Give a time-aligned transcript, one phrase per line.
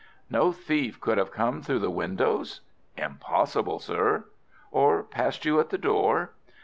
[0.31, 2.61] "No thief could have come through the windows?"
[2.97, 4.23] "Impossible, sir."
[4.71, 6.31] "Or passed you at the door?"